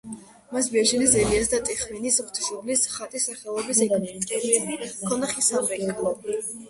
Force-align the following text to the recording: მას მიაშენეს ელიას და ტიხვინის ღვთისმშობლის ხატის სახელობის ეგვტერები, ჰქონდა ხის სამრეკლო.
მას 0.53 0.67
მიაშენეს 0.75 1.11
ელიას 1.23 1.51
და 1.51 1.59
ტიხვინის 1.67 2.17
ღვთისმშობლის 2.23 2.87
ხატის 2.95 3.29
სახელობის 3.31 3.83
ეგვტერები, 3.89 4.81
ჰქონდა 4.97 5.31
ხის 5.35 5.51
სამრეკლო. 5.53 6.17